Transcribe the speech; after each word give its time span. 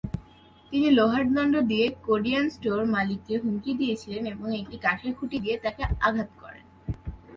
তিনি 0.71 0.87
লোহার 0.89 1.23
দণ্ড 1.33 1.55
দিয়ে 1.61 1.85
কোরিয়ান 2.05 2.45
স্টোর 2.49 2.79
মালিককে 2.85 3.35
হুমকি 3.37 3.71
দিয়েছিলেন 3.73 4.23
এবং 4.25 4.47
একটি 4.55 4.77
কাঠের 4.77 5.11
খুঁটি 5.15 5.37
দিয়ে 5.39 5.55
তাকে 5.57 5.81
আঘাত 6.07 6.29
করেন। 6.41 6.65